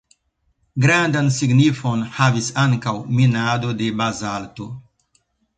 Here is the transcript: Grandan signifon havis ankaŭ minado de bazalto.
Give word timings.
Grandan 0.85 1.29
signifon 1.35 2.01
havis 2.17 2.49
ankaŭ 2.65 2.97
minado 3.21 3.77
de 3.83 3.91
bazalto. 4.01 4.73